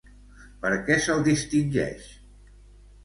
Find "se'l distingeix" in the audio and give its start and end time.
1.03-2.09